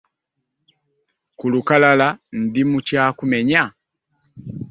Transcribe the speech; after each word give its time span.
Ku 1.37 1.45
lukalala 1.53 2.07
ndi 2.41 2.61
mu 2.69 2.79
kyakumeka? 2.87 3.63